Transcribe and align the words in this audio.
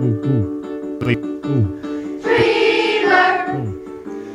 Ooh, 0.00 0.04
ooh. 0.04 0.98
Ooh. 1.44 2.20
Dreamer. 2.22 3.48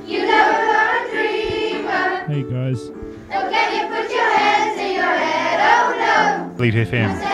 You 0.05 0.25
know 0.25 0.25
never 0.25 0.53
thought 0.67 1.07
a 1.07 1.09
dreamer. 1.09 2.25
Hey 2.27 2.43
guys. 2.43 2.91
Oh, 3.31 3.49
you 3.73 3.87
put 3.87 4.11
your 4.11 4.29
hands 4.37 4.77
in 4.77 4.93
your 4.95 5.05
head? 5.05 5.59
Oh 5.63 6.47
no. 6.49 6.55
Bleed 6.57 6.73
FM. 6.73 7.32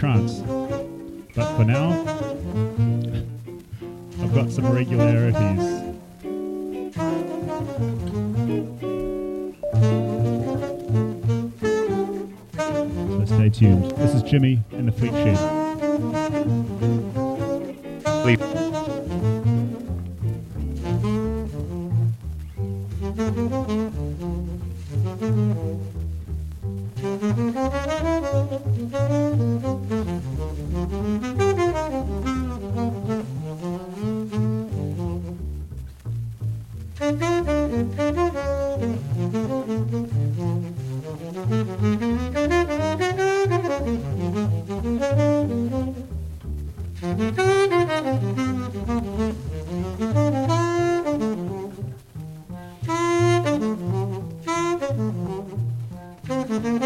trance. 0.00 0.40
But 1.34 1.56
for 1.58 1.64
now, 1.64 1.90
I've 4.22 4.34
got 4.34 4.50
some 4.50 4.72
regularities. 4.72 5.60
So 13.18 13.24
stay 13.26 13.50
tuned. 13.50 13.90
This 13.98 14.14
is 14.14 14.22
Jimmy 14.22 14.64
Thank 56.62 56.82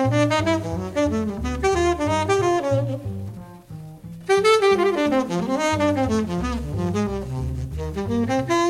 you. 8.50 8.63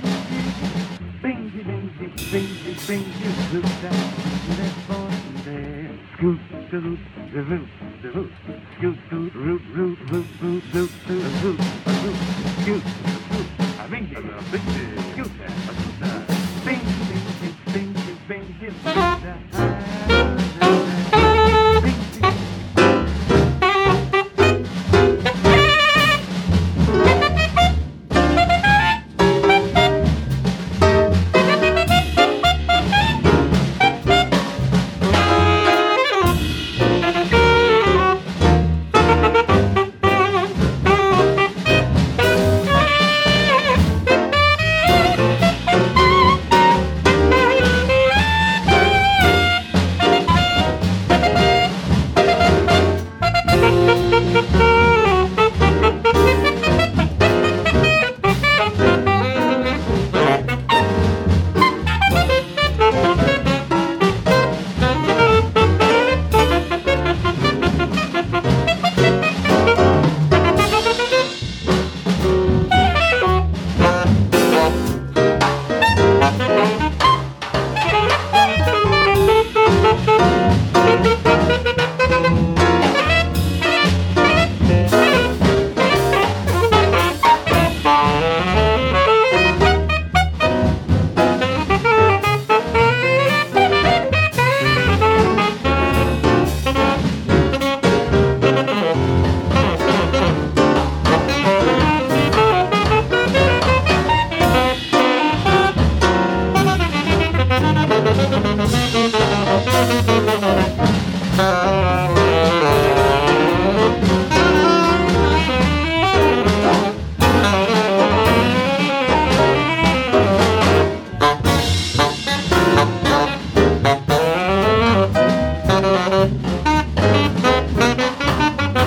Bingy, 1.23 1.61
bingy, 1.65 1.65
bingy, 1.65 2.09
bingy, 2.31 2.73
Benji, 2.87 3.29
Suda. 3.49 3.91
Responde. 4.61 5.57
Scoot, 6.13 6.41
scoot, 6.69 6.99
the 7.33 7.43
root, 7.43 7.69
the 8.03 8.11
root. 8.11 8.33
Scoot, 8.77 8.99
scoot, 9.07 9.35
root, 9.35 9.63
root, 9.73 9.99
root, 10.11 10.27
root, 10.43 10.65
root. 10.75 10.92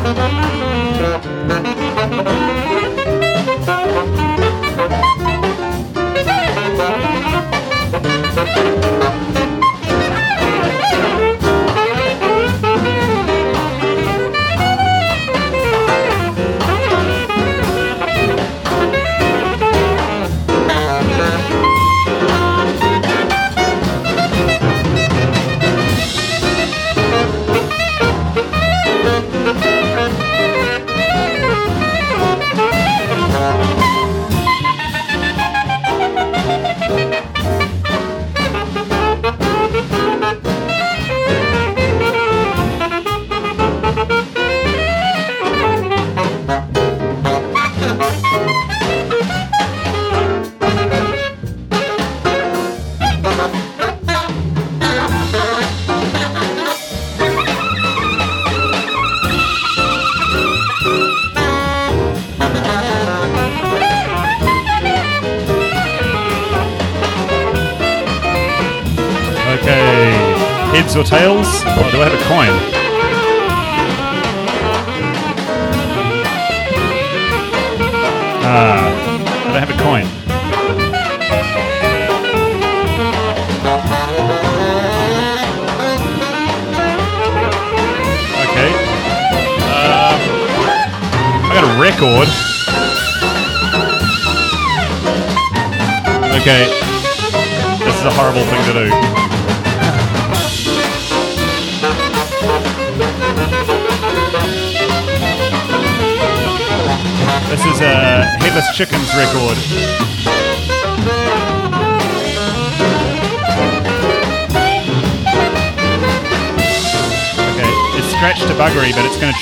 Okay. 0.07 0.45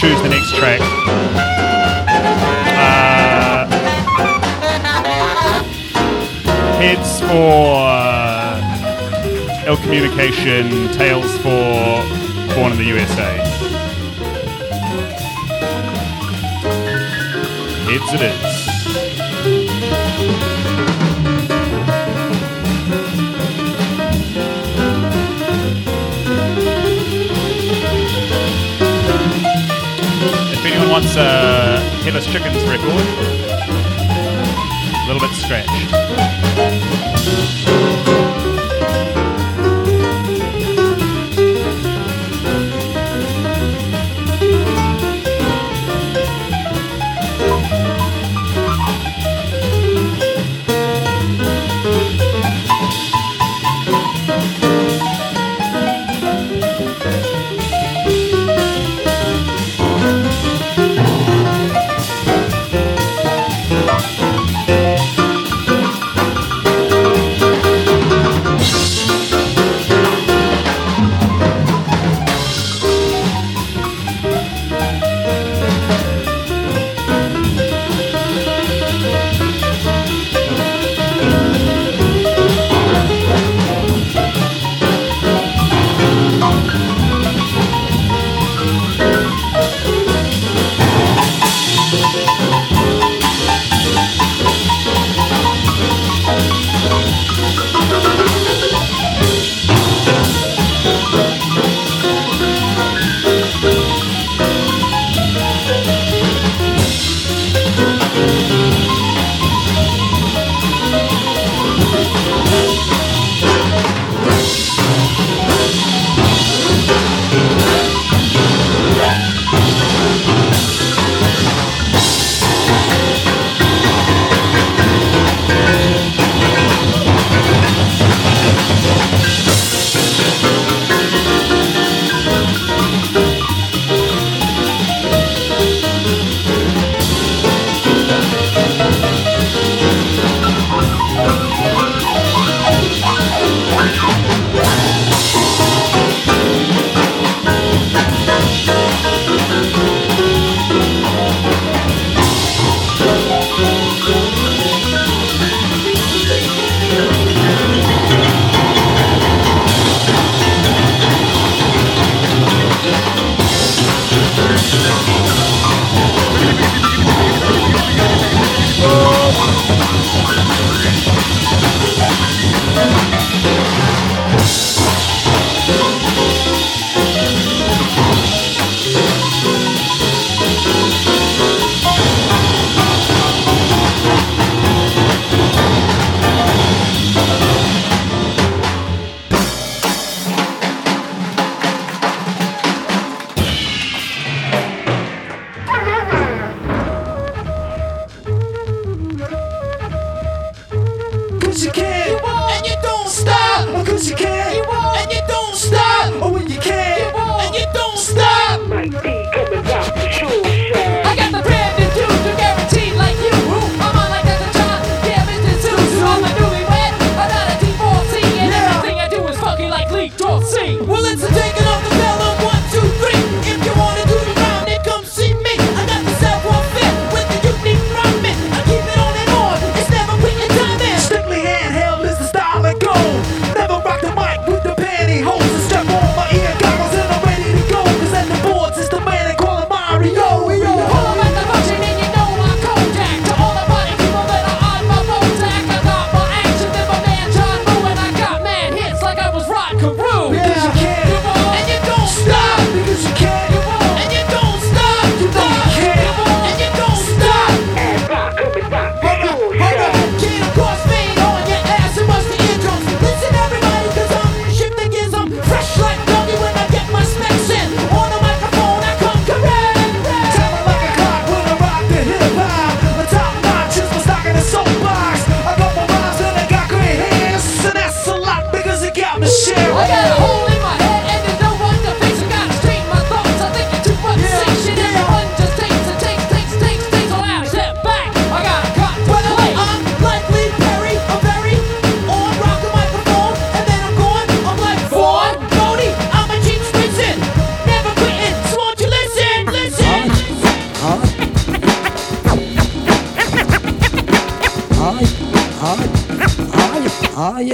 Choose 0.04 0.22
the 0.22 0.28
next 0.28 0.54
track. 0.56 0.82
Uh, 2.76 3.66
heads 6.78 7.22
for 7.22 7.78
uh, 7.88 9.64
L 9.66 9.78
Communication, 9.78 10.92
tails 10.92 11.38
for 11.38 12.04
Born 12.54 12.74
in 12.74 12.78
the 12.78 12.84
USA. 12.84 13.38
Heads 17.88 18.14
it 18.14 18.22
is. 18.24 18.64
Wants 31.04 31.18
uh, 31.18 31.22
a 31.22 31.24
Headless 32.04 32.26
Chickens 32.26 32.64
record, 32.64 33.06
a 34.96 35.06
little 35.06 35.20
bit 35.20 35.36
scratched. 35.36 35.92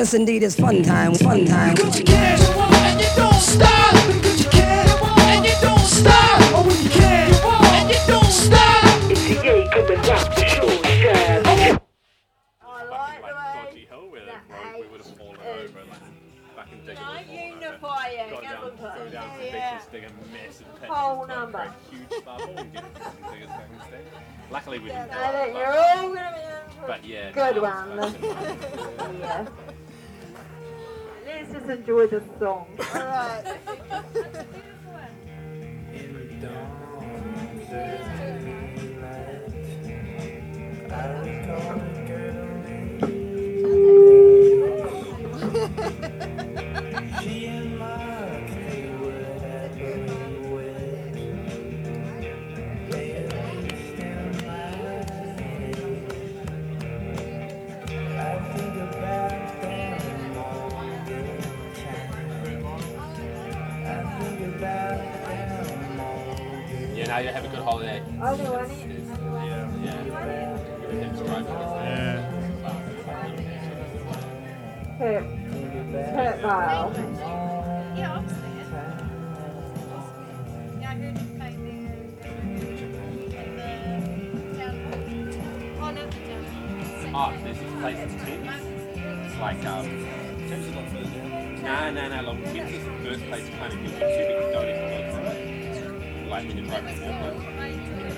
Yes, 0.09 0.19
indeed, 0.19 0.41
it's 0.43 0.55
fun 0.55 0.81
time, 0.83 1.13
fun 1.15 1.45
time. 1.45 1.75
Put 1.75 1.97
your 1.97 2.05
cash 2.05 2.41
and 2.49 2.99
you 2.99 3.07
don't 3.15 3.33
stop. 3.35 3.93
Put 3.93 4.39
your 4.41 4.51
cash 4.51 5.01
and 5.19 5.45
you 5.45 5.53
don't 5.61 5.79
stop. 5.79 6.41
Oh, 6.55 6.63
when 6.67 6.83
you 6.83 6.89
can 6.89 7.31
and 7.75 7.89
you 7.89 7.97
don't 8.07 8.25
stop. 8.25 9.11
It's 9.11 9.23
the 9.27 9.35
yay, 9.45 9.69
come 9.71 9.91
and 9.91 10.07
rock 10.07 10.35
the 10.35 10.45
show, 10.45 10.67
child. 10.81 11.81
like 12.89 13.21
dodgy 13.21 13.85
hill 13.89 14.09
where 14.09 14.25
the 14.25 14.31
road 14.51 14.79
we 14.79 14.87
would 14.87 15.01
have 15.05 15.17
fallen 15.17 15.37
over 15.37 15.79
like 15.89 16.55
back 16.55 16.71
in 16.73 16.79
Digging 16.85 17.03
Like 17.05 17.27
would 17.29 17.63
have 17.63 17.79
fallen 17.79 18.01
over. 18.01 18.09
unifying, 18.09 18.29
Got 18.31 18.41
down, 18.43 18.53
everyone. 18.55 18.77
throw 18.77 19.09
down 19.09 19.29
to 19.29 19.37
the 19.37 19.43
beach 19.43 19.53
Yeah. 19.53 19.79
and 19.79 19.91
dig 19.91 20.03
a 20.03 20.11
massive 20.33 20.67
pit. 20.81 20.89
Whole 20.89 21.27
number. 21.27 21.73
create 21.89 22.01
a 22.01 22.15
huge 22.15 22.25
bubble 22.25 22.57
and 22.57 22.73
get 22.73 22.83
it 22.83 22.91
and 23.05 23.31
dig 23.33 23.41
it 23.43 23.47
thing 23.47 23.69
instead. 23.75 24.05
Luckily 24.51 24.79
we 24.79 24.85
didn't. 24.89 25.11
I 25.11 25.31
think 25.31 25.55
you're 25.57 25.67
all 25.67 26.13
gonna 26.15 26.33
be 26.33 26.41
in 26.41 26.81
for 26.81 26.87
But 26.87 27.05
yeah, 27.05 27.31
good 27.31 27.57
one. 27.61 29.19
yeah. 29.19 29.45
Let's 31.39 31.53
just 31.53 31.69
enjoy 31.69 32.07
the 32.07 32.21
song. 32.37 32.67
Alright. 32.93 33.45
Yeah, 67.19 67.25
now 67.25 67.31
you 67.31 67.35
have 67.35 67.45
a 67.45 67.49
good 67.49 67.63
holiday. 67.65 68.01
Oh, 68.21 68.35
no, 68.35 68.55
I 68.55 68.67
need. 68.67 68.89
Yeah. 69.83 69.97
Everything's 70.83 71.21
right. 71.21 71.45
Pip. 74.97 75.23
Pip 76.15 76.35
Vile. 76.41 76.87
Yeah, 77.97 78.15
obviously. 78.15 78.49
Yeah, 80.79 80.87
I 80.87 80.95
heard 80.95 81.15
you 81.19 81.25
playing 81.37 81.61
the, 81.65 81.79
the 82.19 82.31
town 84.57 84.75
hall. 84.85 85.01
Oh, 85.81 85.91
no, 85.91 86.01
the 86.05 86.11
town. 86.15 86.43
Oh, 87.15 87.29
there's 87.43 87.59
this 87.59 87.73
place 87.81 87.99
in 87.99 88.09
Thames. 88.19 88.63
It's 89.25 89.37
like, 89.39 89.65
um, 89.65 89.85
no, 91.63 91.91
no, 91.91 92.03
no, 92.07 92.19
look, 92.31 92.39
Thames 92.45 92.71
is 92.71 92.83
the 92.85 92.91
first 93.03 93.23
place 93.27 93.45
kind 93.49 93.73
of 93.73 93.79
get 93.83 93.91
you 93.91 93.99
to 93.99 94.03
because 94.27 94.51
don't 94.53 95.08
it. 96.31 96.67
Driving 96.67 96.95
from 96.95 97.09
Auckland, 97.09 97.41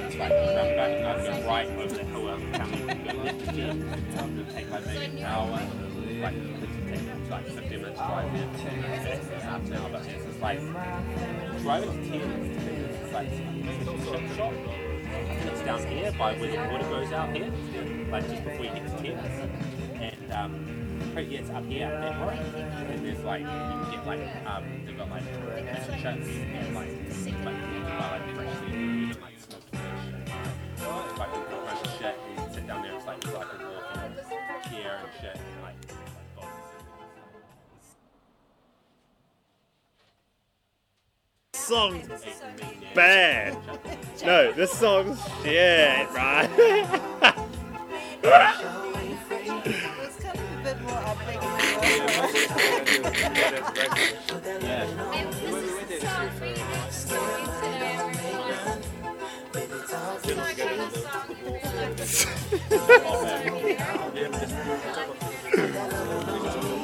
it's 0.06 0.16
like 0.16 0.32
a 0.32 0.56
roundabout, 0.56 0.90
you 0.92 1.06
have 1.06 1.26
to 1.26 1.42
go 1.42 1.48
right 1.48 1.68
over 1.70 1.96
the 1.96 2.04
hill 2.04 2.30
of 2.30 2.42
town, 2.54 2.72
you 2.72 2.86
can 2.86 3.04
go 3.04 3.24
left 3.24 3.56
to 3.56 4.24
um, 4.24 4.46
take 4.54 4.70
like 4.70 4.86
maybe 4.86 5.06
an 5.06 5.24
hour, 5.24 5.50
like, 6.22 6.36
it 6.36 6.90
takes 6.90 7.30
like 7.30 7.46
15 7.48 7.82
minutes 7.82 8.00
drive 8.00 8.34
there, 8.34 8.50
10 8.58 8.82
minutes 8.82 9.06
back, 9.06 9.20
it's 9.34 9.44
half 9.44 9.66
an 9.66 9.74
hour, 9.74 9.90
but 9.90 10.06
it's 10.06 10.26
just 10.26 10.42
like, 10.42 10.60
driving 11.62 11.90
to 11.90 12.10
Thames, 12.10 12.98
it's 13.02 13.14
like, 13.14 13.28
a 13.28 14.36
shop. 14.36 14.54
I 15.12 15.36
think 15.36 15.52
it's 15.52 15.62
down 15.62 15.88
here 15.88 16.12
by 16.14 16.34
where 16.36 16.52
the 16.52 16.58
water 16.72 16.88
goes 16.90 17.12
out 17.12 17.36
here, 17.36 17.52
like 18.12 18.30
just 18.30 18.44
before 18.44 18.66
you 18.66 18.72
get 18.72 18.86
to 18.86 19.04
Thames. 19.04 19.50
And 20.00 20.32
um, 20.32 20.91
pretty- 21.14 21.36
it's 21.36 21.50
up 21.50 21.66
here, 21.66 21.90
that 21.90 22.28
way. 22.28 22.40
And 22.90 23.06
there's 23.06 23.24
like, 23.24 23.42
you 23.42 23.48
can 23.48 23.92
get 23.92 24.06
like, 24.08 24.46
um, 24.46 24.64
they've 24.86 24.98
got 24.98 25.10
like 25.10 25.24
fish 25.24 25.88
and 25.90 26.02
chips 26.02 26.28
and 26.28 26.76
like, 26.76 26.90
like, 26.90 27.56
you 27.56 27.82
can 27.82 27.84
buy 27.84 28.12
like 28.12 28.36
fresh 28.36 28.60
seafood 28.60 28.74
and 28.74 29.22
like 29.22 29.40
smoked 29.40 29.70
fish. 29.72 29.82
And 29.82 31.18
like 31.18 31.30
a 31.30 31.56
bunch 31.66 31.88
of 31.88 31.92
shit. 32.00 32.16
And 32.28 32.48
you 32.48 32.54
sit 32.54 32.68
down 32.68 32.82
there, 32.82 32.96
it's 32.96 33.06
like, 33.06 33.18
it's 33.18 33.34
like 33.34 33.46
a 33.46 33.64
walking 33.64 34.72
chair 34.72 35.00
and 35.04 35.12
shit. 35.22 35.36
And 35.36 35.64
like, 35.64 35.76
Song's 41.54 42.10
and 42.10 42.20
stuff. 42.20 42.44
Eating 42.60 42.70
meat 42.70 42.86
and 42.86 42.96
bad. 42.96 43.58
No, 44.26 44.52
this 44.52 44.72
song's 44.72 45.20
shit, 45.42 46.10
right? 46.12 46.50
It's 51.28 52.48
kind 52.48 52.72
of 52.82 53.02
a 53.02 53.12
bit 53.12 53.32
more 53.32 53.60
upbeat 53.62 54.44
than 54.44 54.62
Yeah. 54.62 54.86
And 55.14 55.34
this 55.34 55.92
is 55.92 56.02
sounds 56.02 56.42
really 56.42 56.56
good 56.56 56.92
stories 56.92 57.50
today, 57.62 57.96
everyone. 58.00 58.84
It's 59.54 60.38
like 60.38 60.60
a 60.60 60.98
song. 61.02 61.36
Man. 61.44 61.92
You 66.72 66.81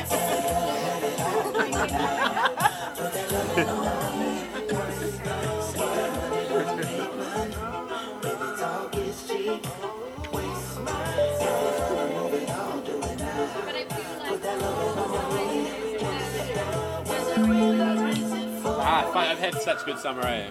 ah, 18.84 19.10
fuck, 19.12 19.16
I've 19.16 19.38
had 19.38 19.54
such 19.60 19.84
good 19.84 19.98
summer, 19.98 20.22
eh? 20.22 20.50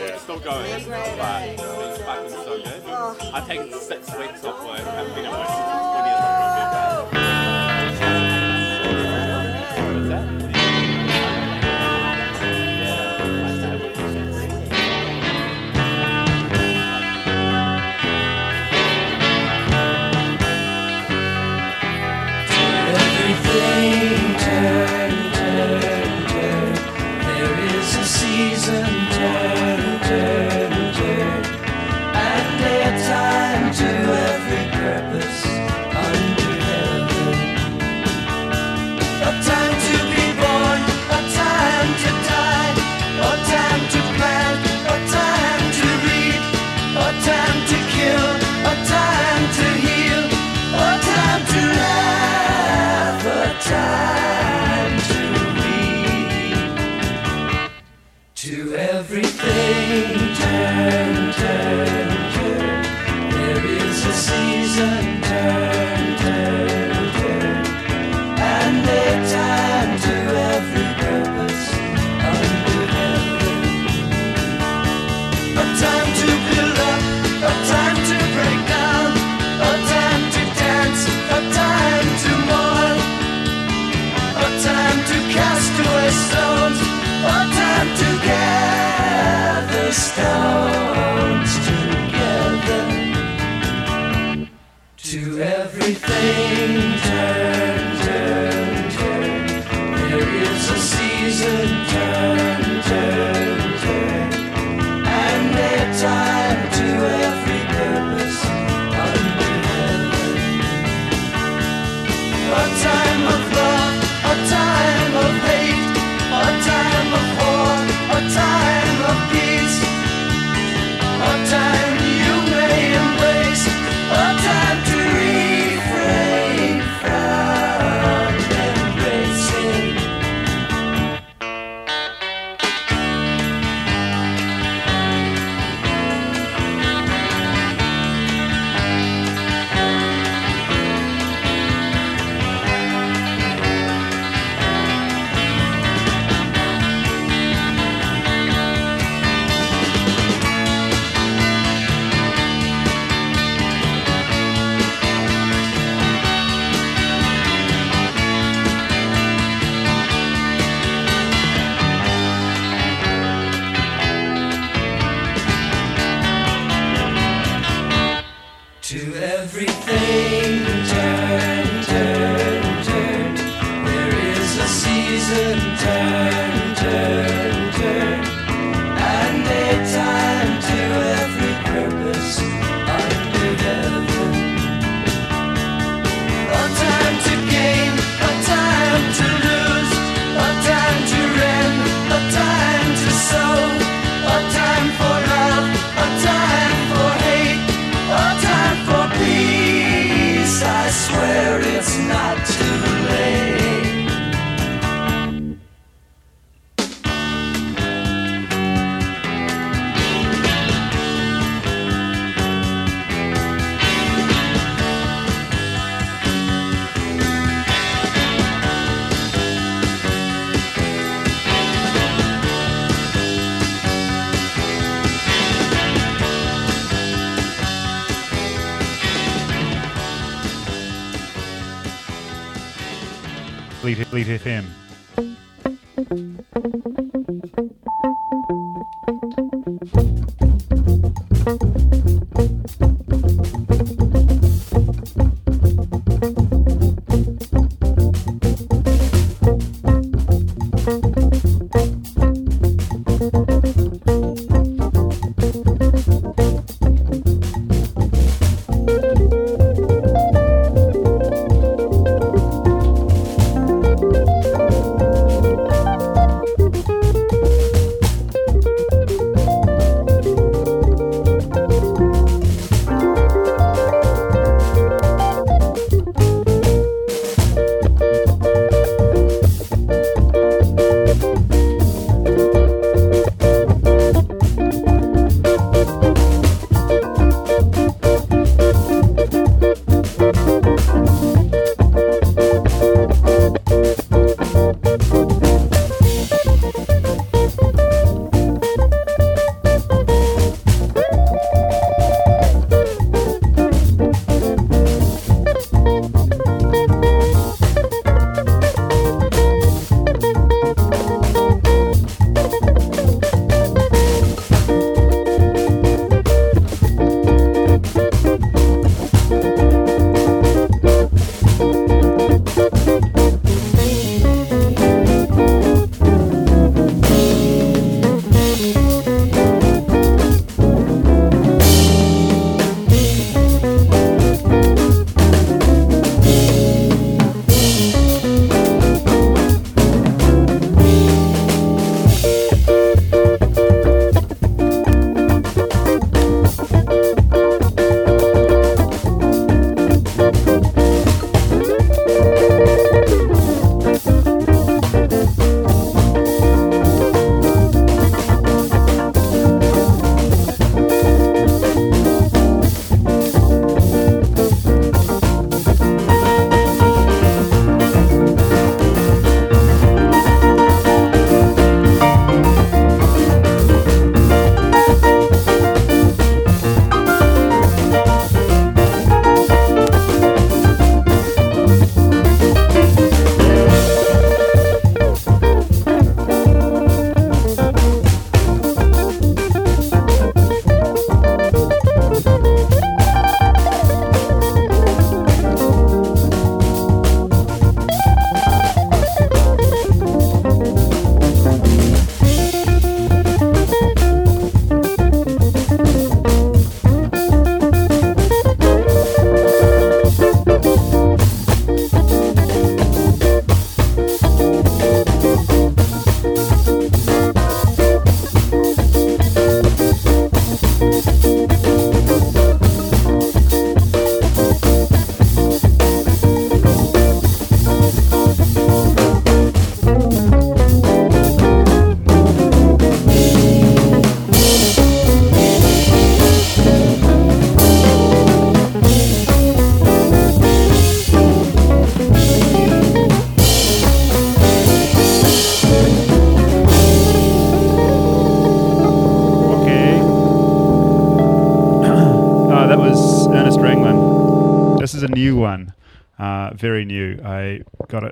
Yeah, 0.00 0.16
still 0.16 0.38
going. 0.40 0.64
It's 0.64 0.86
but 0.86 1.42
it's 1.42 1.98
been 1.98 2.06
fucking 2.06 2.30
so 2.30 2.56
good. 2.56 2.82
Oh. 2.86 3.30
I've 3.34 3.46
taken 3.46 3.70
six 3.78 4.16
weeks 4.16 4.42
off 4.44 4.64
work. 4.64 4.80
and 4.80 5.14
been 5.14 5.26
at 5.26 5.32
work 5.32 5.48
since 5.48 5.60
2011. 5.60 6.59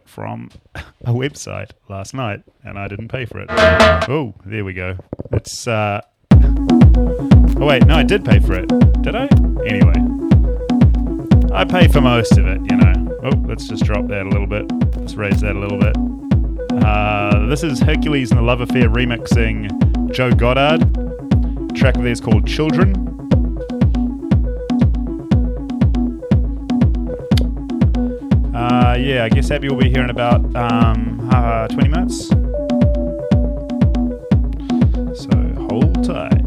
From 0.08 0.50
a 1.04 1.12
website 1.12 1.70
last 1.88 2.14
night, 2.14 2.42
and 2.64 2.78
I 2.78 2.88
didn't 2.88 3.08
pay 3.08 3.24
for 3.24 3.38
it. 3.40 3.46
Oh, 3.50 4.34
there 4.44 4.64
we 4.64 4.72
go. 4.72 4.96
It's. 5.32 5.68
Uh, 5.68 6.00
oh 6.32 7.66
wait, 7.66 7.86
no, 7.86 7.94
I 7.94 8.02
did 8.02 8.24
pay 8.24 8.40
for 8.40 8.54
it. 8.54 8.68
Did 9.02 9.14
I? 9.14 9.28
Anyway, 9.66 9.94
I 11.52 11.64
pay 11.64 11.88
for 11.88 12.00
most 12.00 12.38
of 12.38 12.46
it. 12.46 12.60
You 12.70 12.76
know. 12.76 13.18
Oh, 13.24 13.36
let's 13.46 13.68
just 13.68 13.84
drop 13.84 14.06
that 14.08 14.26
a 14.26 14.28
little 14.28 14.46
bit. 14.46 14.70
Let's 14.96 15.14
raise 15.14 15.40
that 15.40 15.56
a 15.56 15.58
little 15.58 15.78
bit. 15.78 15.96
Uh, 16.84 17.46
this 17.46 17.62
is 17.62 17.80
Hercules 17.80 18.30
and 18.30 18.38
the 18.38 18.44
Love 18.44 18.60
Affair 18.60 18.88
remixing 18.88 20.10
Joe 20.12 20.30
Goddard. 20.30 20.80
track 21.76 21.96
of 21.96 22.02
theirs 22.02 22.20
called 22.20 22.46
Children. 22.46 23.27
Uh, 28.58 28.96
yeah, 28.98 29.22
I 29.22 29.28
guess 29.28 29.52
Abby 29.52 29.68
will 29.68 29.76
be 29.76 29.88
here 29.88 30.02
in 30.02 30.10
about 30.10 30.40
um, 30.56 31.30
uh, 31.32 31.68
20 31.68 31.88
minutes. 31.90 32.28
So 35.16 35.30
hold 35.70 36.02
tight. 36.02 36.37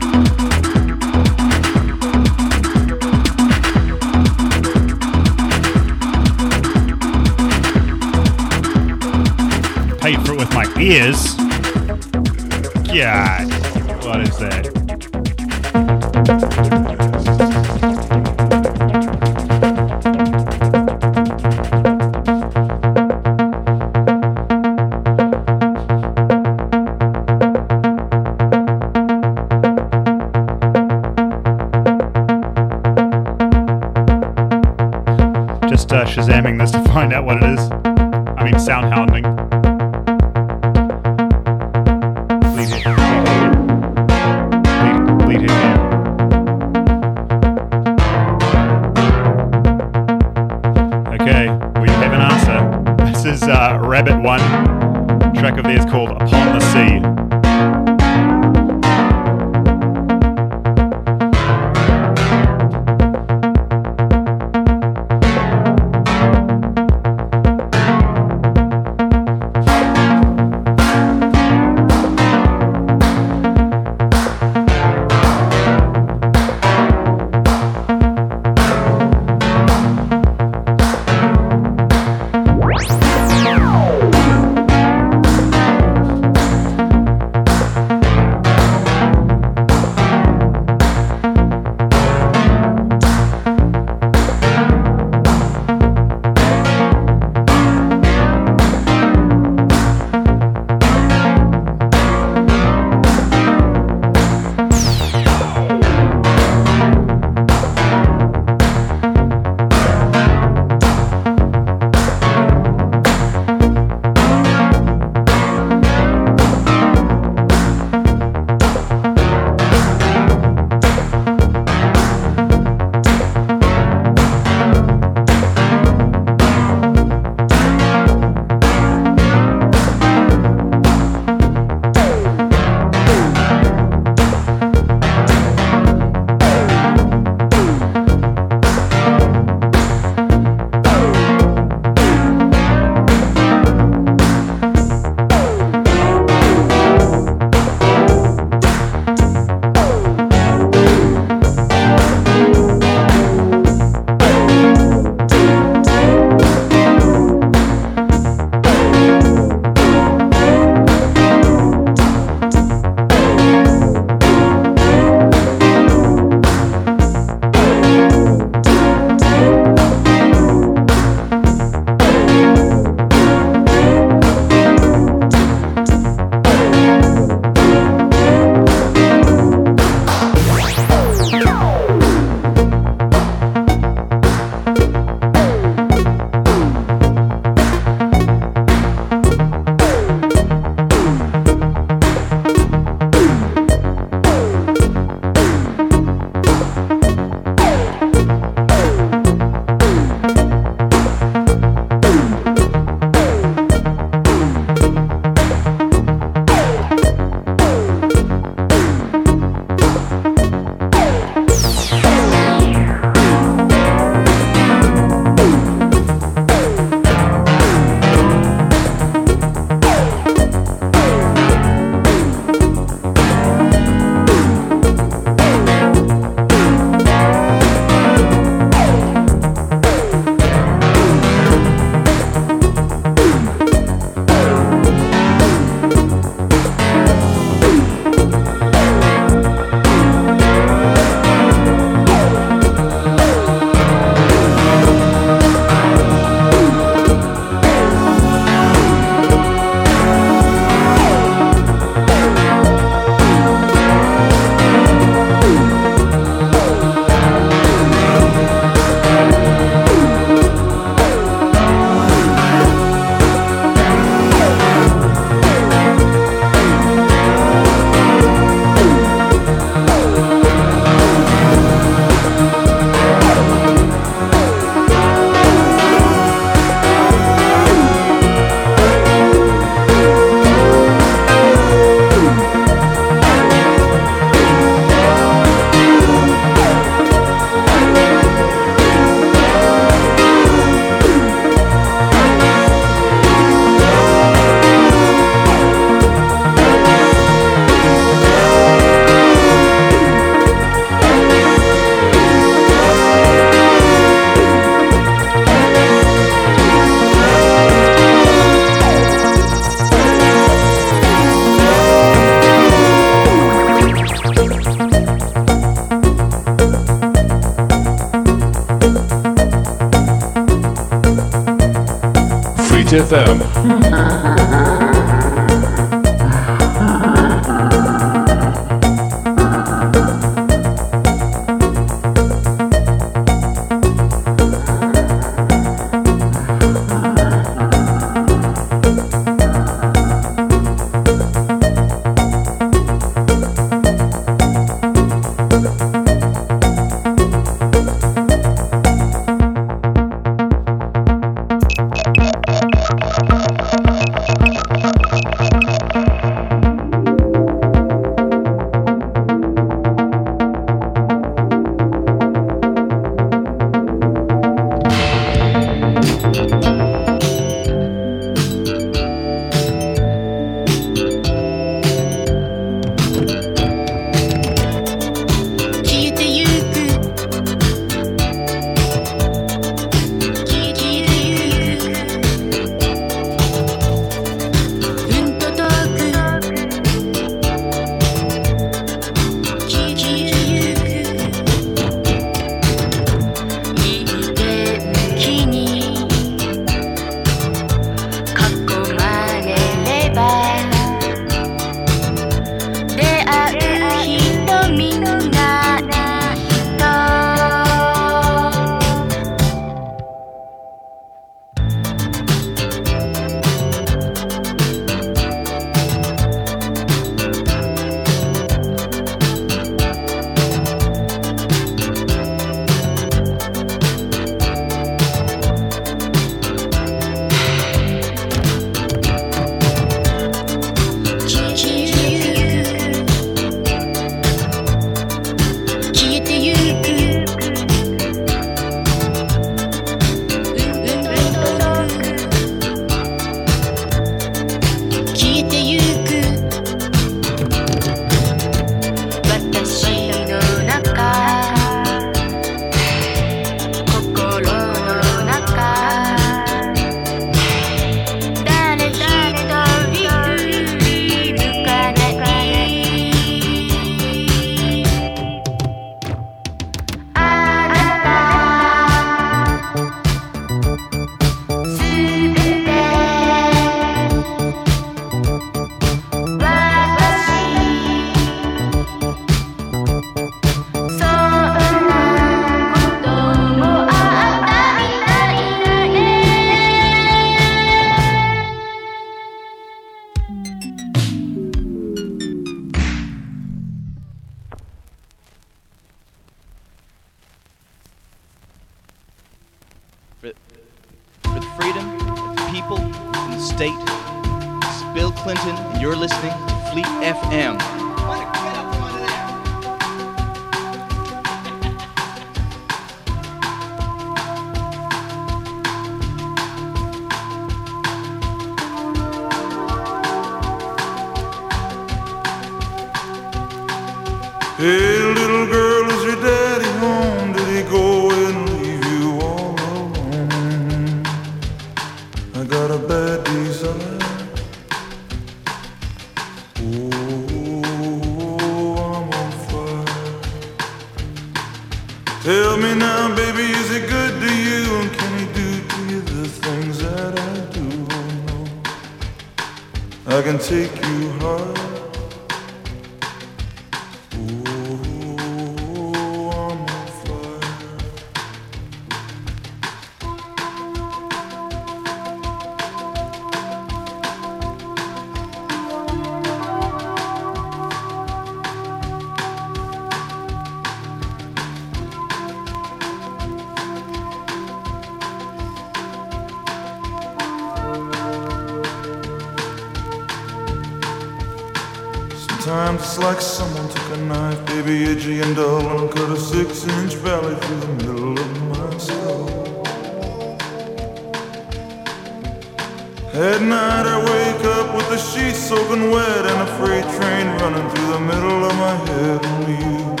At 593.21 593.39
night 593.39 593.85
I 593.85 593.99
wake 593.99 594.43
up 594.45 594.75
with 594.75 594.89
the 594.89 594.97
sheets 594.97 595.37
soaking 595.37 595.91
wet 595.91 596.25
and 596.25 596.41
a 596.41 596.57
freight 596.57 596.85
train 596.95 597.27
running 597.37 597.69
through 597.69 597.93
the 597.93 597.99
middle 597.99 598.45
of 598.45 598.55
my 598.55 598.75
head. 598.87 599.23
Only 599.23 599.57
you. 599.63 600.00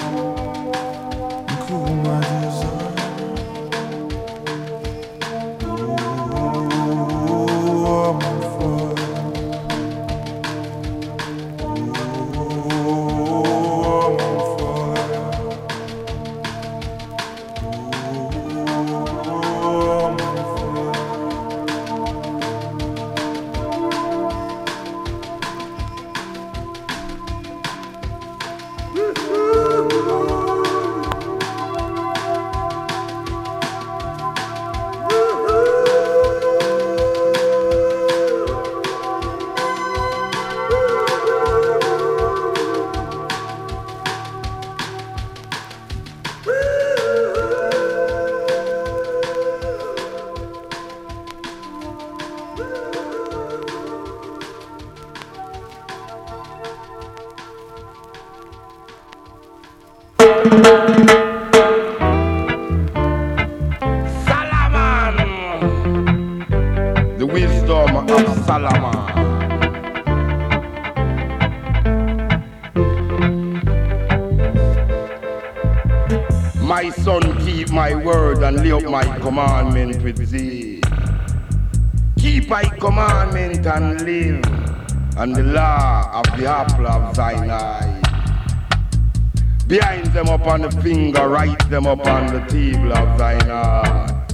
Them 90.41 90.49
upon 90.49 90.61
the 90.61 90.81
finger, 90.81 91.29
write 91.29 91.69
them 91.69 91.85
upon 91.85 92.25
the 92.33 92.39
table 92.47 92.91
of 92.93 93.15
thine 93.19 93.47
heart. 93.47 94.33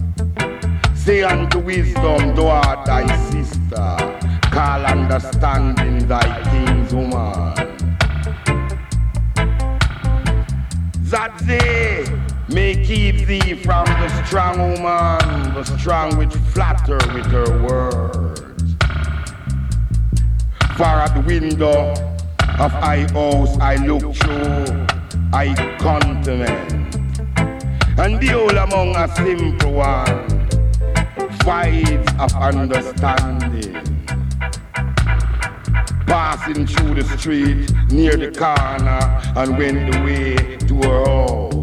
Say 0.96 1.22
unto 1.22 1.60
wisdom, 1.60 2.34
thou 2.34 2.48
art 2.48 2.86
thy 2.86 3.06
sister. 3.30 3.98
Call 4.44 4.86
understanding 4.86 6.08
thy 6.08 6.44
king's 6.50 6.94
woman. 6.94 7.54
That 11.12 11.34
may 12.48 12.86
keep 12.86 13.28
thee 13.28 13.56
from 13.56 13.86
the 13.86 14.26
strong 14.26 14.60
woman, 14.60 15.54
the 15.56 15.64
strong 15.78 16.18
which 16.18 16.34
flatter 16.54 17.00
with 17.14 17.26
her 17.26 17.64
words. 17.68 18.42
Far 20.78 21.02
at 21.02 21.14
the 21.14 21.22
window 21.28 21.92
of 22.60 22.74
I 22.74 23.08
house 23.12 23.58
I 23.60 23.76
look 23.76 24.16
through, 24.16 24.97
I 25.34 25.54
continent. 25.80 26.96
And 28.00 28.14
the 28.14 28.18
behold 28.20 28.54
among 28.54 28.96
a 28.96 29.14
simple 29.14 29.74
one, 29.74 30.50
fights 31.40 32.14
of 32.18 32.34
understanding. 32.36 33.74
Passing 36.06 36.66
through 36.66 36.96
the 36.96 37.04
street 37.18 37.72
near 37.92 38.16
the 38.16 38.32
corner 38.32 39.02
and 39.36 39.58
went 39.58 39.92
the 39.92 40.00
way 40.04 40.58
to 40.68 40.76
her 40.88 41.06
house. 41.06 41.58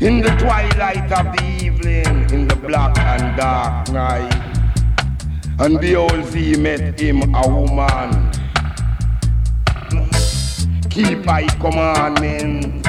In 0.00 0.20
the 0.22 0.30
twilight 0.38 1.12
of 1.12 1.36
the 1.36 1.42
evening, 1.62 2.30
in 2.30 2.48
the 2.48 2.56
black 2.56 2.96
and 2.98 3.36
dark 3.36 3.90
night, 3.90 4.50
and 5.58 5.78
behold, 5.78 6.34
he 6.34 6.56
met 6.56 6.98
him 6.98 7.34
a 7.34 7.46
woman. 7.46 8.19
Keep 10.90 11.22
thy 11.22 11.46
commandment, 11.60 12.84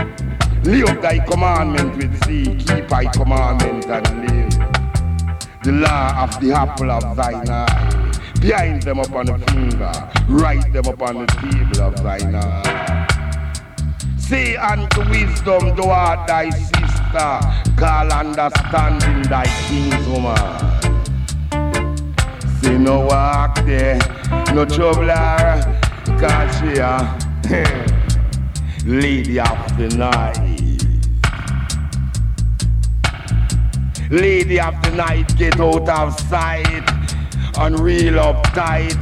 live 0.65 1.01
thy 1.03 1.19
commandment 1.19 1.95
with 1.95 2.19
thee, 2.25 2.45
keep 2.55 2.87
thy 2.87 3.05
commandment 3.05 3.85
and 3.85 4.27
live. 4.27 4.49
The 5.63 5.71
law 5.73 6.23
of 6.23 6.41
the 6.41 6.51
apple 6.51 6.89
of 6.89 7.15
thine 7.15 7.47
eye. 7.47 8.11
Behind 8.41 8.81
them 8.81 8.97
upon 8.97 9.27
the 9.27 9.37
finger, 9.51 9.91
write 10.27 10.73
them 10.73 10.85
upon 10.87 11.19
the 11.19 11.27
table 11.27 11.81
of 11.83 12.01
thine 12.01 12.33
eye. 12.33 13.07
Say 14.17 14.55
unto 14.55 15.07
wisdom, 15.07 15.75
thou 15.75 15.91
art 15.91 16.25
thy 16.25 16.49
sister, 16.49 17.39
call 17.77 18.11
understanding 18.11 19.21
thy 19.29 19.45
king's 19.67 20.07
woman. 20.07 20.37
Say 22.63 22.79
no 22.79 23.05
walk 23.05 23.57
there, 23.57 23.99
no 24.55 24.65
troubler, 24.65 25.61
cause 26.19 26.59
she 26.59 26.79
uh, 26.79 27.19
a 27.53 27.85
lady 28.85 29.39
of 29.39 29.77
the 29.77 29.87
night. 29.95 30.47
Lady 34.09 34.59
of 34.59 34.81
the 34.81 34.91
night, 34.91 35.37
get 35.37 35.59
out 35.59 35.87
of 35.87 36.19
sight 36.21 36.83
and 37.57 37.79
reel 37.79 38.19
up 38.19 38.43
tight 38.53 38.97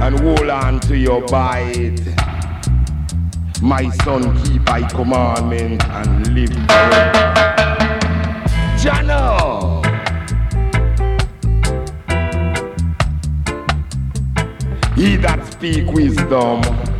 and 0.00 0.20
hold 0.20 0.48
on 0.50 0.78
to 0.80 0.96
your 0.96 1.22
bite. 1.26 2.00
My 3.62 3.88
son, 4.04 4.36
keep 4.44 4.64
thy 4.64 4.86
commandment 4.88 5.82
and 5.88 6.34
live. 6.34 6.50
Jano! 8.78 9.82
He 14.96 15.16
that 15.16 15.50
speak 15.52 15.90
wisdom. 15.92 16.91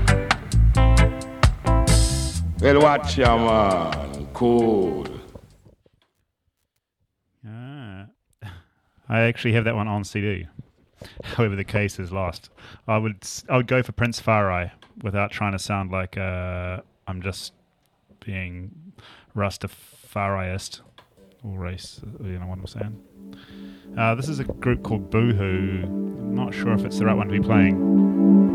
Well, 2.63 2.81
watch 2.81 3.19
ya, 3.19 3.37
man. 3.37 4.29
Cool. 4.33 5.05
Ah. 7.45 8.07
I 9.09 9.23
actually 9.23 9.55
have 9.55 9.65
that 9.65 9.75
one 9.75 9.89
on 9.89 10.05
CD. 10.05 10.47
However, 11.25 11.57
the 11.57 11.65
case 11.65 11.99
is 11.99 12.13
lost. 12.13 12.51
I 12.87 12.99
would 12.99 13.27
I 13.49 13.57
would 13.57 13.67
go 13.67 13.83
for 13.83 13.91
Prince 13.91 14.21
Far 14.21 14.53
I 14.53 14.71
without 15.03 15.33
trying 15.33 15.51
to 15.53 15.59
sound 15.59 15.91
like 15.91 16.17
uh, 16.17 16.83
I'm 17.09 17.21
just 17.21 17.53
being 18.25 18.71
Rastafariist 19.37 20.83
or 21.43 21.59
race. 21.59 22.01
You 22.23 22.39
know 22.39 22.47
what 22.47 22.61
I'm 22.61 22.67
saying? 22.69 23.03
Uh, 23.97 24.15
this 24.15 24.29
is 24.29 24.39
a 24.39 24.45
group 24.45 24.83
called 24.83 25.11
Boohoo. 25.11 25.83
I'm 25.85 26.35
not 26.35 26.55
sure 26.55 26.73
if 26.73 26.85
it's 26.85 26.99
the 26.99 27.07
right 27.07 27.15
one 27.17 27.29
to 27.29 27.33
be 27.33 27.41
playing. 27.41 27.77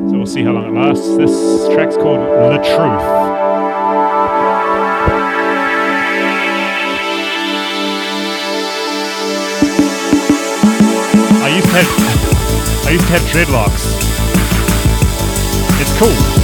So 0.09 0.17
we'll 0.17 0.25
see 0.25 0.43
how 0.43 0.51
long 0.51 0.75
it 0.75 0.80
lasts. 0.80 1.15
This 1.17 1.32
track's 1.73 1.95
called 1.95 2.19
The 2.19 2.57
Truth. 2.57 3.03
I 11.43 11.49
used 11.55 11.67
to 11.67 11.73
have 11.73 12.88
I 12.88 12.91
used 12.91 13.05
to 13.05 13.11
have 13.13 13.21
dreadlocks. 13.32 13.95
It's 15.80 15.93
cool. 15.99 16.37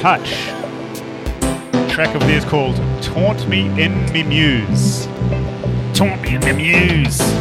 Touch. 0.00 0.46
track 1.90 2.14
of 2.14 2.22
theirs 2.22 2.46
called 2.46 2.76
Taunt 3.02 3.46
Me 3.46 3.66
in 3.78 4.10
Me 4.14 4.22
Muse. 4.22 5.04
Taunt 5.92 6.22
Me 6.22 6.36
in 6.36 6.40
Me 6.40 6.52
Muse. 6.54 7.39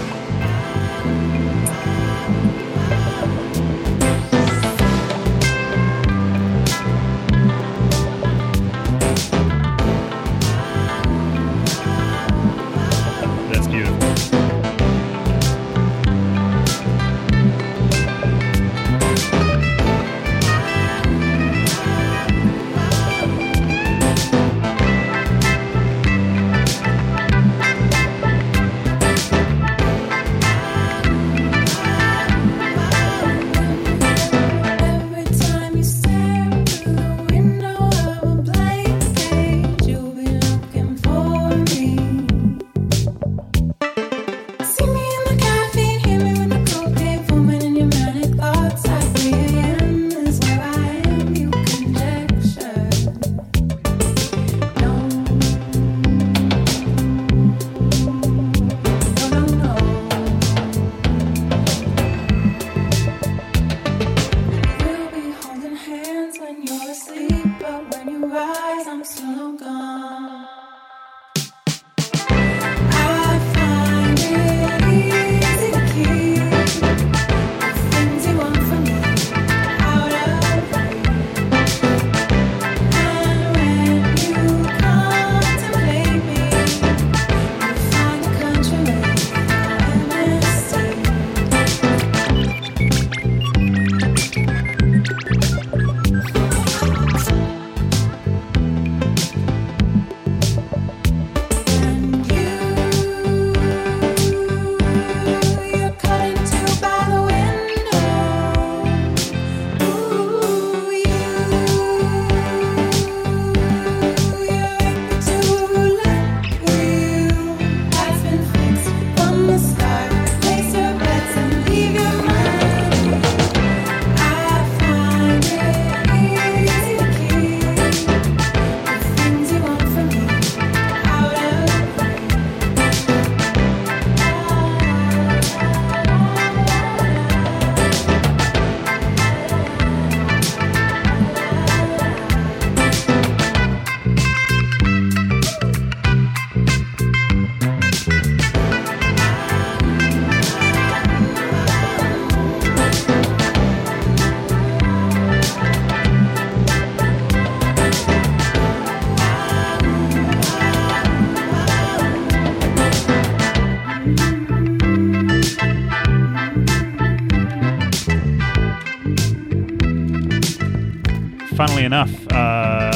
Funnily 171.79 171.95
enough, 171.95 172.27
uh, 172.33 172.91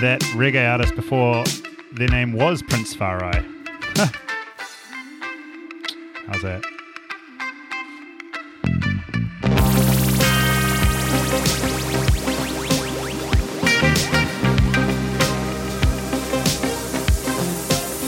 that 0.00 0.20
reggae 0.36 0.70
artist 0.70 0.94
before 0.94 1.42
their 1.90 2.06
name 2.06 2.32
was 2.32 2.62
Prince 2.62 2.94
Far 2.94 3.24
I. 3.24 3.40
How's 6.26 6.42
that? 6.42 6.62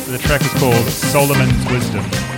The 0.07 0.19
track 0.19 0.43
is 0.43 0.53
called 0.53 0.87
Solomon's 0.87 1.67
Wisdom. 1.69 2.34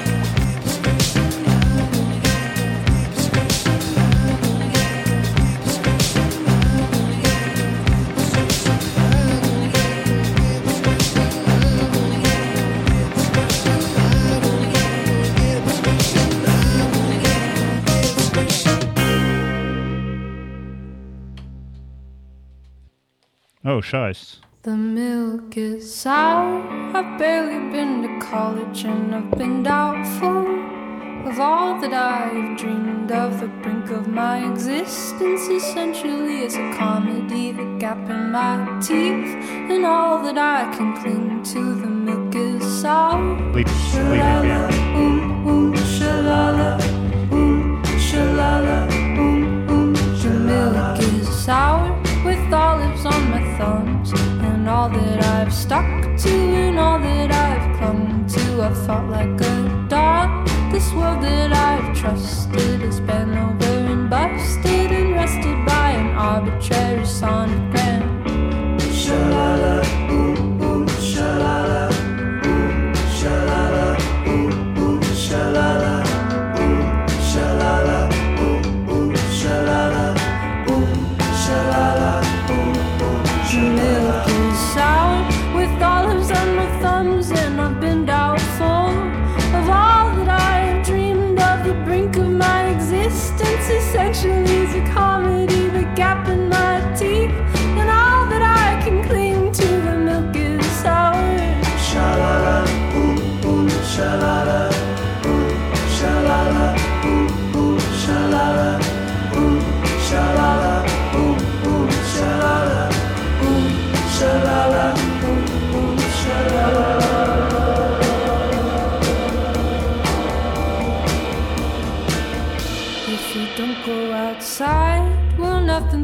Oh, 23.87 23.89
shice. 23.89 24.39
The 24.63 24.77
milk 24.77 25.57
is 25.57 25.95
sour. 25.95 26.61
I've 26.97 27.19
barely 27.19 27.71
been 27.71 28.03
to 28.03 28.27
college 28.27 28.85
and 28.85 29.15
I've 29.15 29.31
been 29.39 29.63
doubtful 29.63 30.47
of 31.29 31.39
all 31.39 31.81
that 31.81 31.93
I've 31.93 32.59
dreamed 32.59 33.13
of. 33.13 33.41
The 33.41 33.47
brink 33.47 33.91
of 33.91 34.09
my 34.09 34.51
existence 34.51 35.43
essentially 35.49 36.43
is 36.43 36.57
a 36.57 36.75
comedy. 36.77 37.53
The 37.53 37.77
gap 37.79 38.11
in 38.11 38.33
my 38.33 38.81
teeth 38.81 39.31
and 39.71 39.85
all 39.85 40.21
that 40.23 40.39
I 40.39 40.75
can 40.77 40.97
cling 41.01 41.43
to. 41.45 41.75
The 41.81 41.87
milk 41.87 42.35
is 42.35 42.81
sour. 42.81 43.53
Leave, 43.53 43.69
here. 43.93 44.69
Ooh, 44.97 45.49
ooh, 45.49 45.73
shalala. 45.75 46.81
Ooh, 47.33 47.81
shalala. 48.07 48.79
Ooh, 49.19 49.73
ooh, 49.73 49.93
the 50.23 50.31
milk 50.31 50.99
is 50.99 51.29
sour 51.29 51.96
thumbs. 53.67 54.13
And 54.47 54.69
all 54.69 54.89
that 54.89 55.19
I've 55.37 55.53
stuck 55.53 55.89
to 56.25 56.35
and 56.65 56.79
all 56.79 56.99
that 56.99 57.31
I've 57.47 57.67
clung 57.79 58.27
to. 58.35 58.63
I've 58.63 58.79
fought 58.87 59.09
like 59.11 59.41
a 59.41 59.57
dog. 59.89 60.29
This 60.73 60.93
world 60.93 61.21
that 61.23 61.53
I've 61.53 61.89
trusted 62.01 62.81
has 62.87 63.01
been 63.01 63.33
over 63.47 63.75
and 63.93 64.09
busted 64.11 64.91
and 64.99 65.09
rested 65.21 65.59
by 65.67 65.91
an 66.03 66.09
arbitrary 66.33 67.07
sonogram. 67.21 68.05
Shalala, 69.03 69.77
ooh, 70.11 70.65
ooh, 70.67 70.87
shalala. 71.11 71.85
Ooh, 72.47 72.93
shalala, 73.19 73.87
ooh, 74.29 74.83
ooh, 74.83 75.01
shalala. 75.27 75.96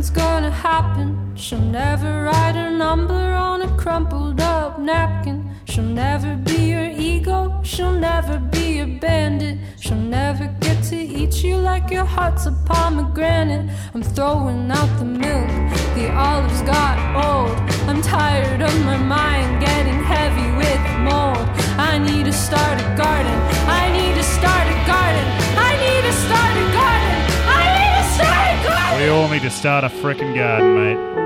Nothing's 0.03 0.23
gonna 0.25 0.51
happen. 0.51 1.37
She'll 1.37 1.61
never 1.61 2.25
write 2.25 2.57
her 2.57 2.71
number 2.71 3.35
on 3.35 3.63
a 3.63 3.69
crumpled 3.77 4.41
up 4.41 4.81
napkin. 4.81 5.49
She'll 5.65 5.85
never 5.85 6.35
be 6.35 6.71
your 6.71 6.91
ego, 6.91 7.61
she'll 7.63 7.93
never 7.93 8.39
be 8.39 8.79
your 8.79 8.99
bandit. 9.01 9.59
She'll 9.79 10.05
never 10.21 10.47
get 10.61 10.83
to 10.91 10.97
eat 10.97 11.45
you 11.45 11.57
like 11.57 11.91
your 11.93 12.05
heart's 12.05 12.47
a 12.47 12.53
pomegranate. 12.67 13.71
I'm 13.95 14.03
throwing 14.03 14.71
out 14.73 14.91
the 14.99 15.05
milk, 15.05 15.51
the 15.95 16.11
olives 16.13 16.63
got 16.63 16.97
old. 17.15 17.57
I'm 17.89 18.03
tired 18.03 18.61
of 18.61 18.75
my 18.85 18.97
mind 18.97 19.61
getting 19.61 20.03
heavy 20.03 20.49
with 20.63 20.83
mold. 21.07 21.47
I 21.79 21.99
need 21.99 22.25
to 22.25 22.33
start 22.33 22.77
a 22.81 22.89
garden, 22.97 23.39
I 23.81 23.85
need 23.97 24.15
to 24.17 24.25
start 24.25 24.67
a 24.67 24.79
garden, 24.95 25.27
I 25.69 25.73
need 25.85 26.03
to 26.09 26.15
start 26.27 26.55
a 26.57 26.61
garden, 26.61 26.72
We 29.03 29.09
all 29.09 29.29
need 29.29 29.43
to 29.43 29.51
start 29.51 29.83
a 29.83 29.89
frickin' 29.89 30.33
garden, 30.33 30.77
mate. 30.77 31.22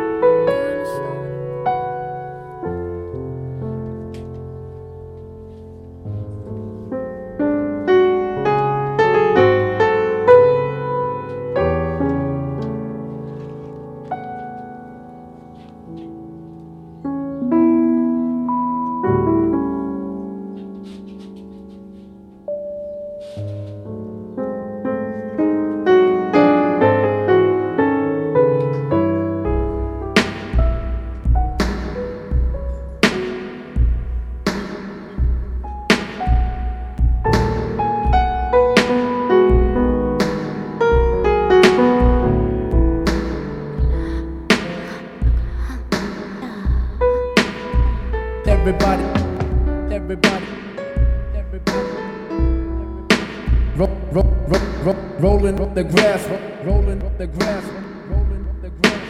The 55.76 55.84
grass, 55.84 56.26
rolling 56.64 57.02
up 57.02 57.18
the 57.18 57.26
grass, 57.26 57.62
rolling 58.08 58.48
up 58.48 58.62
the 58.62 58.70
grass. 58.70 59.02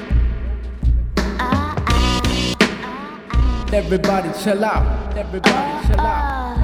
Everybody 3.72 4.32
chill 4.42 4.64
out. 4.64 5.16
Everybody 5.16 5.86
chill 5.86 6.00
out. 6.00 6.56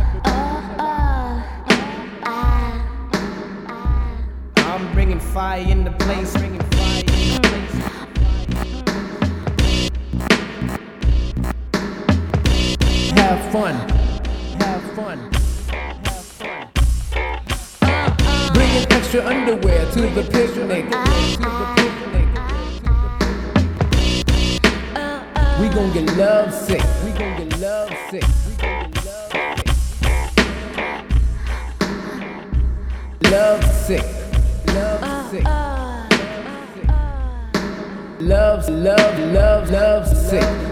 I'm 4.56 4.92
bringing 4.92 5.20
fire 5.20 5.60
in 5.60 5.84
the 5.84 5.92
place, 5.92 6.32
bringing 6.32 6.58
fire 6.72 6.98
in 6.98 7.06
the 7.06 7.48
place. 7.48 7.74
Have 13.12 13.52
fun. 13.52 13.91
Bringing 18.72 18.92
extra 18.92 19.26
underwear 19.26 19.84
to 19.92 20.00
the 20.00 20.22
the 20.22 20.22
picnic. 20.32 20.86
We 25.60 25.68
gon' 25.68 25.92
get 25.92 26.16
love 26.16 26.54
sick. 26.54 26.82
We 27.04 27.10
gon' 27.10 27.36
get 27.36 27.60
love 27.60 27.92
sick. 28.10 28.24
We 28.48 28.54
gon' 28.56 28.90
get 28.90 29.04
love 33.30 33.64
sick. 33.84 34.04
Love 34.66 35.30
sick. 35.30 35.44
Love, 38.20 38.68
love, 38.70 39.18
love, 39.34 39.70
love 39.70 40.08
sick. 40.08 40.71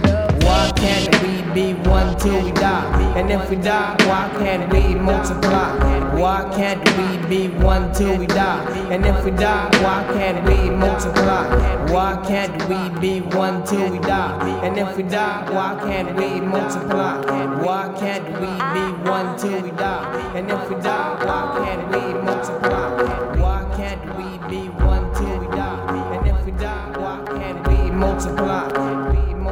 Why 0.51 0.73
can't 0.75 1.15
we 1.23 1.35
be 1.55 1.75
one 1.89 2.19
till 2.19 2.43
we 2.45 2.51
die? 2.51 2.91
And 3.17 3.31
if 3.31 3.49
we 3.49 3.55
die, 3.55 3.95
why 4.09 4.29
can't 4.41 4.73
we 4.73 4.97
multiply? 4.97 5.71
Why 6.19 6.51
can't 6.57 6.83
we 6.99 7.29
be 7.29 7.49
one 7.63 7.93
till 7.95 8.19
we 8.19 8.27
die? 8.27 8.65
And 8.91 9.07
if 9.07 9.25
we 9.25 9.31
die, 9.31 9.69
why 9.81 10.03
can't 10.13 10.45
we 10.49 10.69
multiply? 10.71 11.45
Why 11.93 12.21
can't 12.27 12.57
we 12.69 12.81
be 13.01 13.21
one 13.37 13.65
till 13.65 13.91
we 13.93 14.01
die? 14.01 14.65
And 14.65 14.77
if 14.77 14.97
we 14.97 15.05
die, 15.05 15.49
why 15.55 15.79
can't 15.87 16.17
we 16.17 16.41
multiply? 16.41 17.15
Why 17.63 17.95
can't 18.01 18.27
we 18.43 18.51
be 18.75 19.09
one 19.09 19.39
till 19.39 19.63
we 19.63 19.71
die? 19.71 20.33
And 20.37 20.51
if 20.51 20.69
we 20.69 20.75
die, 20.83 21.25
why 21.27 21.43
can't 21.63 21.85
we 21.93 22.03
multiply? 22.29 22.89
Why 23.41 23.61
can't 23.77 24.05
we 24.19 24.29
be 24.51 24.69
one 24.85 25.15
till 25.15 25.39
we 25.39 25.47
die? 25.47 26.17
And 26.17 26.27
if 26.27 26.45
we 26.45 26.51
die, 26.53 26.99
why 26.99 27.25
can't 27.39 27.69
we 27.69 27.91
multiply? 27.93 28.70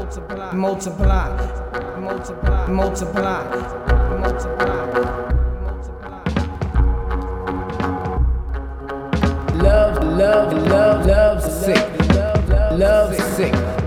Multiply, 0.09 0.53
multiply, 0.55 1.99
multiply, 2.01 2.67
multiply, 2.67 3.45
multiply. 4.19 4.89
Love, 9.63 10.03
love, 10.17 10.53
love, 10.67 11.07
love 11.07 11.07
love, 11.07 11.43
sick. 11.43 12.09
Love, 12.15 12.79
love 12.79 13.15
sick. 13.37 13.78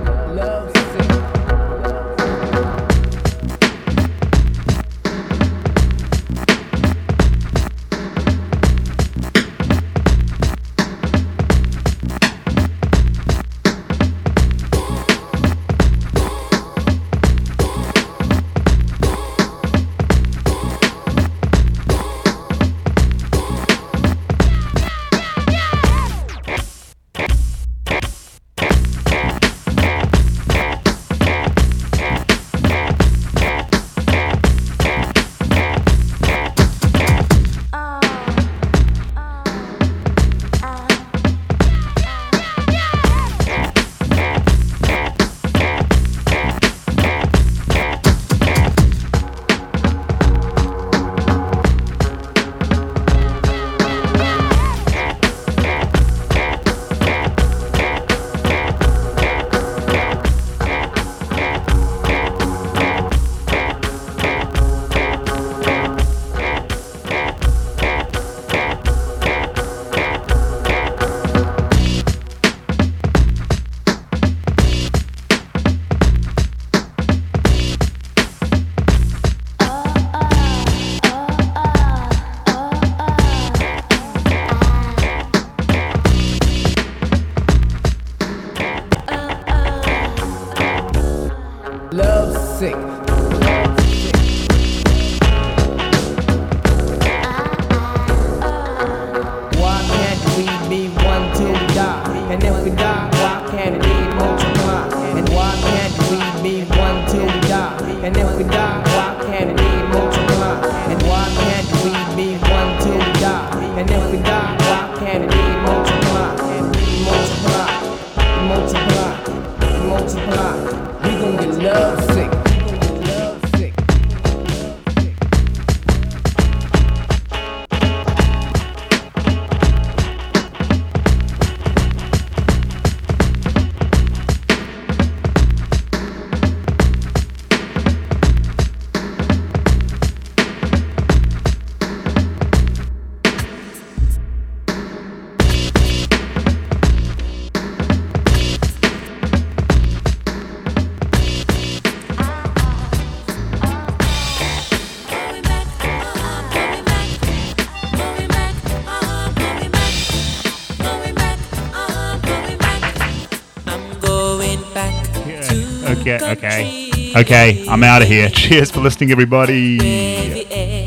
Okay. 166.44 167.14
Okay, 167.16 167.68
I'm 167.70 167.84
out 167.84 168.02
of 168.02 168.08
here. 168.08 168.28
Cheers 168.34 168.72
for 168.72 168.80
listening, 168.80 169.12
everybody. 169.12 169.78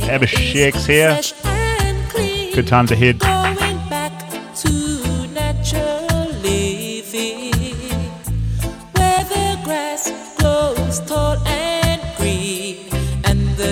have 0.00 0.22
a 0.22 0.26
Shakes 0.26 0.84
here. 0.84 1.20
Good 2.55 2.66
times 2.66 2.90
ahead. 2.90 3.20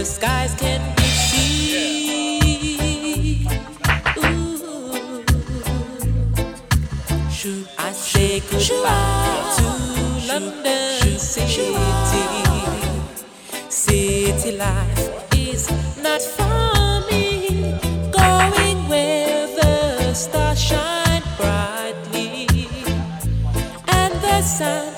skies 0.05 0.55
can 0.55 0.81
be 0.97 1.03
seen. 1.03 2.39
Should 7.31 7.69
I 7.79 7.93
say 7.93 8.41
goodbye? 8.41 9.32
city 14.43 14.57
life 14.57 15.35
is 15.37 15.71
not 16.03 16.21
for 16.21 17.07
me. 17.11 17.79
Going 18.11 18.89
where 18.89 19.47
the 19.47 20.15
stars 20.15 20.61
shine 20.61 21.23
brightly 21.37 22.49
and 23.89 24.13
the 24.23 24.43
sun. 24.43 24.92